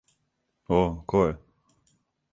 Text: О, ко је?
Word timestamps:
О, 0.79 0.81
ко 1.13 1.23
је? 1.27 1.37